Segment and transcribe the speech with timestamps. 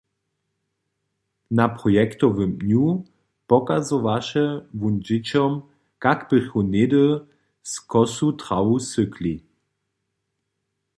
[1.51, 2.85] Na projektowym dnju
[3.51, 4.41] pokazowaše
[4.79, 5.51] wón dźěćom,
[6.03, 7.05] kak běchu něhdy
[7.71, 9.33] z kosu trawu sykli.